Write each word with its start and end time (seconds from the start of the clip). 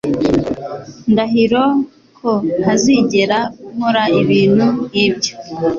Ndahiro 1.11 1.63
ko 2.17 2.31
ntazigera 2.59 3.39
nkora 3.73 4.03
ibintu 4.21 4.65
nkibyo. 4.89 5.33